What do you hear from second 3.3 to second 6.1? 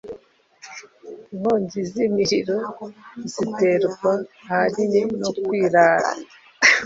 ziterwa ahanini no kwirara